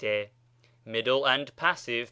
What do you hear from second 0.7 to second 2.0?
MIDDLE AND PASSIVE. Pres.